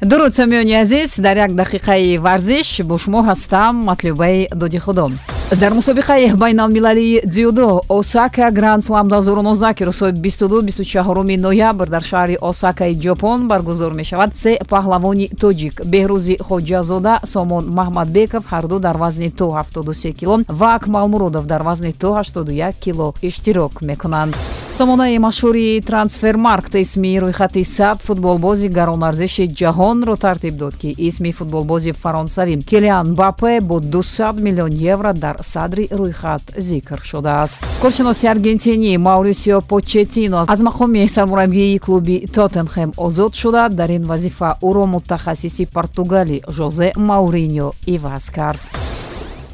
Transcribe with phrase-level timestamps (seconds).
[0.00, 5.10] дуруд самиёни азиз дар як дақиқаи варзиш бо шумо ҳастам матлубаи доди худо
[5.50, 12.94] дар мусобиқаи байналмилалии дзюдо осака гранд слам 2019 ки рӯзҳои 22-24 ноябр дар шаҳри осакаи
[12.94, 15.80] ҷопон баргузор мешавад се паҳлавони тоҷик.
[15.84, 22.08] Беҳрӯзи хоҷазода сомон маҳмадбеков ҳарду дар вазни то 73 кило ва акмалмуродов дар вазни то
[22.16, 24.36] 81 кило иштирок мекунанд
[24.76, 32.54] сомонаи машҳури трансфермаркт исми рӯйхати сад футболбози гаронарзиши ҷаҳонро тартиб дод ки исми футболбози фаронсавӣ
[32.70, 37.58] келиан бапе бо 200 миллион евро дар садри рӯйхат зикр шудааст.
[37.82, 43.68] Коршиноси аргентинӣ маурисио почетино аз мақоми сармураббии клуби тоттенхем озод шуда.
[43.68, 48.60] Дар ин вазифа ӯро мутахассиси португалӣ жозе мауриньо иваз кард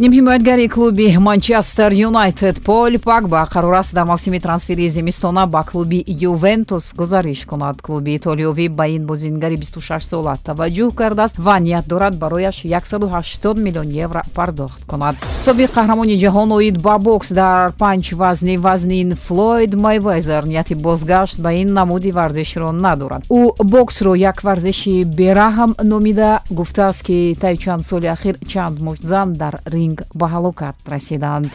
[0.00, 6.94] нимҳимоятгари клуби манчестер юнайтед пол пагба қарор аст дар мавсими трансфери зимистона ба клуби ювентус
[6.94, 7.82] гузариш кунад.
[7.82, 13.88] Клуби итолиёвӣ ба ин бозингари 26 сола таваҷҷӯҳ кардааст ва ният дорад барояш 180 миллион
[13.88, 15.14] евро пардохт кунад.
[15.46, 21.52] Собиқ қаҳрамони ҷаҳон оид ба бокс дар панҷ вазни вазнин флойд майвезер нияти бозгашт ба
[21.52, 23.22] ин намуди варзишро надорад.
[23.28, 29.60] Ӯ боксро як варзиши бераҳм номида гуфтааст ки таи чанд соли ахир чанд муштзан дар
[29.82, 31.46] ринг ба ҳалокат расиданд.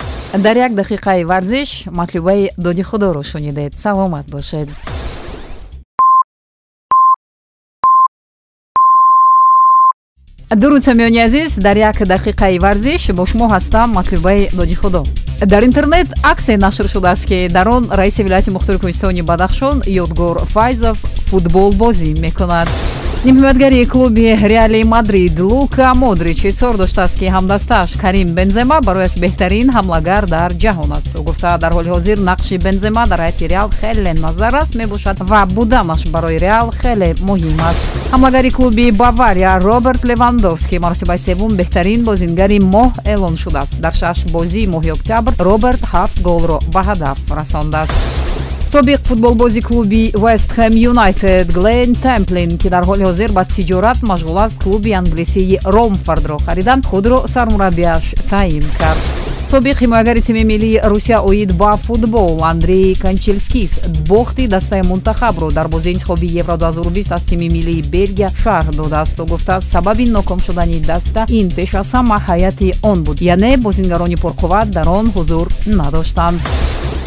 [0.46, 3.80] Дар як дақиқаи варзиш матлубаи доди худоро шунидед.
[3.80, 4.70] Саломат бошед.
[10.62, 15.04] Дуруд самиёни азиз дар як дақиқаи варзиш бо шумо ҳастам матлубаи доди худо.
[15.46, 20.98] Дар интернет аксе нашр шудааст ки дар он раиси вилояти мухтори кӯҳистони бадахшон ёдгор файзов
[21.30, 22.68] футболбозӣ мекунад
[23.28, 30.24] нимҳиматгари клуби реали мадрид лука модрич изҳор доштааст ки ҳамдастааш карим бензема барояш беҳтарин ҳамлагар
[30.36, 31.12] дар ҷаҳон аст.
[31.18, 36.02] Ӯ гуфта дар ҳоли ҳозир нақши бензема дар ҳайати реал хеле назаррас мебошад ва буданаш
[36.14, 37.84] барои реал хеле муҳим аст
[38.14, 43.74] ҳамлагари клуби бавария роберт левандовски маротибаи севум беҳтарин бозингари моҳ эълон шудааст.
[43.84, 48.27] Дар шаш бозии моҳи октябр роберт ҳафт голро ба ҳадаф расондааст
[48.68, 54.56] собиқ футболбози клуби вестхэм юнайтед глен темплин ки дар ҳоли ҳозир ба тиҷорат машғул аст
[54.64, 59.04] клуби англисии ромфордро харида худро сармураббияш таъин кард.
[59.52, 63.80] Собиқ ҳимоягари тими миллии русия оид ба футбол андрей канчелскис
[64.10, 69.26] бохти дастаи мунтахабро дар бозии интихоби евро 2020 аз тими миллии бельгия шарҳ додааст ӯ
[69.26, 73.22] гуфтааст сабаби ноком шудани даста ин пеш аз ҳама ҳайати он буд.
[73.22, 76.42] Яъне бозингарони пурқувват дар он ҳузур надоштанд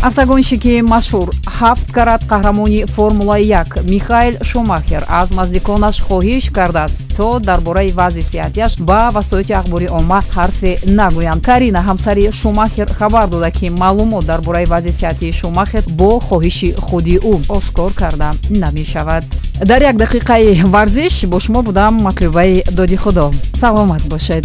[0.02, 1.28] автогонщики машҳур
[1.58, 8.22] ҳафт карат қаҳрамони формулаи як михаил шумахер аз наздиконаш хоҳиш кардааст то дар бораи вазъи
[8.30, 11.44] сиҳатиаш ба васоити ахбори омма ҳарфе нагӯянд.
[11.48, 17.16] Карина ҳамсари шумахер хабар дода ки маълумот дар бораи вазъи сиҳатии шумахер бо хоҳиши худи
[17.32, 18.30] ӯ ошкор карда
[18.62, 19.24] намешавад.
[19.70, 23.26] Дар як дақиқаи варзиш бо шумо будам матлубаи доди худо.
[23.52, 24.44] Саломат бошед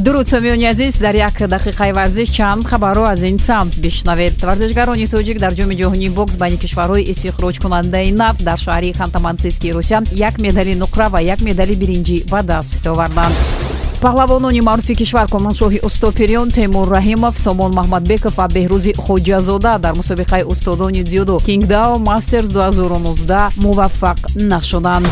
[0.00, 4.42] дуруд самиёни азиз дар як дақиқаи варзиш чанд хабарро аз ин самт бишнавед.
[4.42, 10.38] Варзишгарони тоҷик дар ҷоми ҷоҳонии бокс байни кишварҳои истихроҷкунандаи нафт дар шаҳри хантамансийскии русия як
[10.38, 13.34] медали нуқра ва як медали биринҷӣ ба даст оварданд.
[14.00, 21.02] Паҳлавонони маъруфи кишвар комроншоҳи устопириён темур раҳимов сомон маҳмадбеков ва беҳрӯзи хоҷазода дар мусобиқаи устодони
[21.02, 25.06] дзюдо кингдао мастерс 2019 муваффақ нашуданд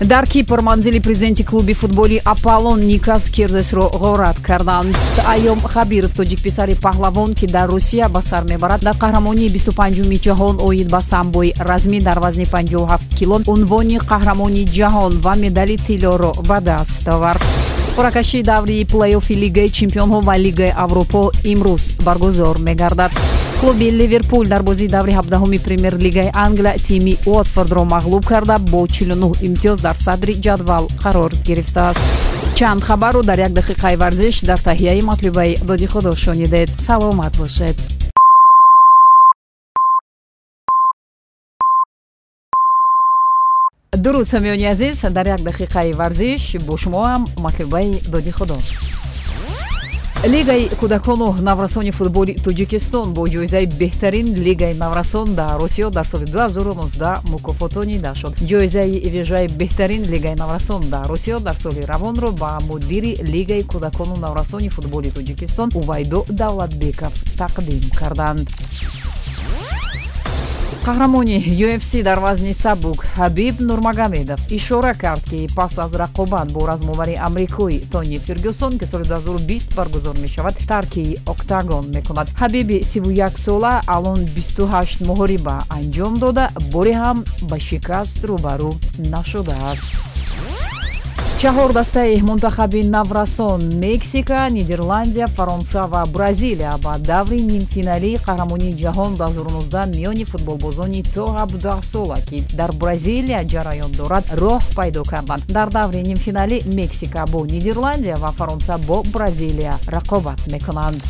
[0.00, 7.34] дар кипр манзили президенти клуби футболи аполлон никас кирдесро ғорат карданд айём хабиров тоҷикписари паҳлавон
[7.34, 12.18] ки дар русия ба сар мебарад дар қаҳрамонии 25уми ҷаҳон оид ба самбои размӣ дар
[12.18, 17.42] вазни 57 кило унвони қаҳрамони ҷаҳон ва медали тиллоро ба даст овард.
[17.96, 23.12] Қуръакашии даври плейоффи лигаи чемпионҳо ва лигаи аврупо имрӯз баргузор мегардад
[23.62, 29.80] клуби ливерпул дар бозии даври 17 премер-лигаи англия тими уотфордро мағлуб карда бо 49 имтиёз
[29.80, 32.00] дар садри ҷадвал қарор гирифтааст.
[32.56, 37.76] Чанд хабарро дар як дақиқаи варзиш дар таҳияи матлубаи доди худо шунидед саломат бошед.
[43.96, 48.56] Дуруд самиёни азиз дар як дақиқаи варзиш бо шумоам матлубаи доди худо
[50.24, 57.30] лигаи кӯдакону наврасони футболи тоҷикистон бо ҷоизаи беҳтарин лигаи наврасон дар осиё дар соли 2019
[57.32, 63.62] мукофотонида шуд ҷоизаи вижаи беҳтарин лигаи наврасон дар осиё дар соли равонро ба мудири лигаи
[63.72, 68.46] кӯдакону наврасони футболи тоҷикистон увайдо давлатбеков тақдим карданд
[70.86, 77.14] қаҳрамони ufc дар вазни сабук ҳабиб нурмагомедов ишора кард ки пас аз рақобат бо размовари
[77.26, 82.28] амрикои тони фергюсон ки соли 2020 баргузор мешавад тарки октагон мекунад.
[82.40, 88.70] Ҳабиби 31 сола алон 28 моҳориба анҷом дода боре ҳам ба шикаст рӯбарӯ
[89.14, 90.11] нашудааст
[91.42, 99.96] чаҳор дастаи мунтахаби наврасон мексика нидерландия фаронса ва бразилия ба даври нимфиналии қаҳрамонии ҷаҳон 2019
[99.96, 105.42] миёни футболбозони то 17 сола ки дар бразилия ҷараён дорад роҳ пайдо карданд.
[105.48, 111.02] Дар даври нимфиналӣ мексика бо нидерландия ва фаронса бо бразилия рақобат мекунанд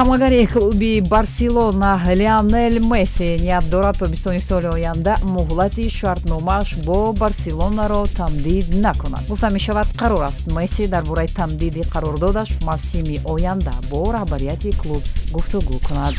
[0.00, 8.66] ҳамлагари клуби барселона леонел месси ният дорад тобистони соли оянда муҳлати шартномааш бо барселонаро тамдид
[8.84, 10.42] накунад гуфта мешавад қарор аст.
[10.56, 15.02] Месси дар бораи тамдиди қарордодаш мавсими оянда бо раҳбарияти клуб
[15.34, 16.14] гуфтугӯ кунад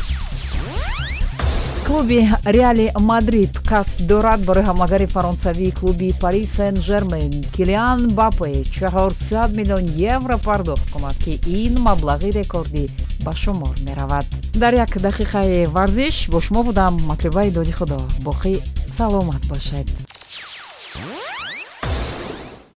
[1.86, 9.56] клуби реали мадрид қасд дорад барои ҳамлагари фаронсавии клуби пари сен жермен килиан бапе 400
[9.56, 9.84] миллион
[10.14, 12.84] евро пардохт кунад ки ин маблағи рекордӣ
[13.24, 14.26] ба шумор меравад.
[14.54, 16.94] Дар як дақиқаи варзиш бо шумо будам.
[17.06, 19.86] Матлубаи доди худо боқӣ саломат бошед